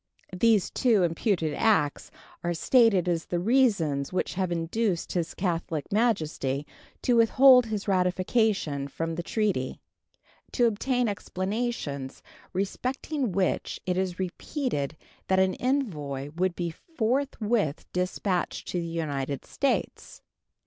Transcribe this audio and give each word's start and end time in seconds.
These 0.35 0.71
two 0.71 1.03
imputed 1.03 1.53
acts 1.53 2.09
are 2.43 2.55
stated 2.55 3.07
as 3.07 3.25
the 3.25 3.37
reasons 3.37 4.11
which 4.11 4.33
have 4.33 4.51
induced 4.51 5.11
His 5.11 5.35
Catholic 5.35 5.93
Majesty 5.93 6.65
to 7.03 7.15
withhold 7.15 7.67
his 7.67 7.87
ratification 7.87 8.87
from 8.87 9.13
the 9.13 9.21
treaty, 9.21 9.79
to 10.53 10.65
obtain 10.65 11.07
explanations 11.07 12.23
respecting 12.51 13.31
which 13.31 13.79
it 13.85 13.95
is 13.95 14.17
repeated 14.17 14.97
that 15.27 15.37
an 15.37 15.53
envoy 15.59 16.31
would 16.35 16.55
be 16.55 16.71
forthwith 16.71 17.85
dispatched 17.93 18.67
to 18.69 18.79
the 18.79 18.85
United 18.87 19.45
States. 19.45 20.23